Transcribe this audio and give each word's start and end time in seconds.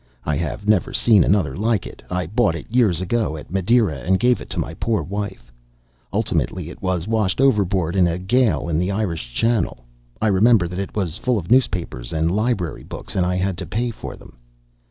I 0.25 0.35
have 0.35 0.67
never 0.67 0.93
seen 0.93 1.23
another 1.23 1.55
like 1.55 1.85
it. 1.85 2.01
I 2.09 2.25
bought 2.25 2.55
it 2.55 2.65
years 2.71 3.01
ago 3.01 3.37
at 3.37 3.51
Madeira, 3.51 3.97
and 3.97 4.19
gave 4.19 4.41
it 4.41 4.49
to 4.49 4.59
my 4.59 4.73
poor 4.73 5.03
wife. 5.03 5.53
Ultimately 6.11 6.71
it 6.71 6.81
was 6.81 7.07
washed 7.07 7.39
overboard 7.39 7.95
in 7.95 8.07
a 8.07 8.17
gale 8.17 8.67
in 8.67 8.79
the 8.79 8.89
Irish 8.89 9.31
Channel. 9.31 9.85
I 10.19 10.25
remember 10.29 10.67
that 10.67 10.79
it 10.79 10.95
was 10.95 11.17
full 11.17 11.37
of 11.37 11.51
newspapers 11.51 12.13
and 12.13 12.35
library 12.35 12.81
books, 12.83 13.15
and 13.15 13.27
I 13.27 13.35
had 13.35 13.59
to 13.59 13.65
pay 13.67 13.91
for 13.91 14.15
them. 14.15 14.37